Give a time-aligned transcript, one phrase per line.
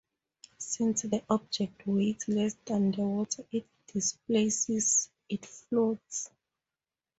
[0.57, 6.31] Since the object weighs less than the water it displaces, it floats.